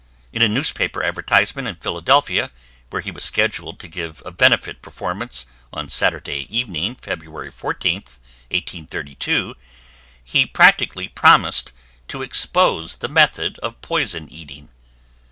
[0.33, 2.49] In a newspaper advertisement in Philadelphia,
[2.89, 7.85] where he was scheduled to give a benefit performance on Saturday evening, February 4th,
[8.49, 9.53] 1832,
[10.23, 11.71] he practically promised
[12.07, 14.69] to expose the method of poison eating.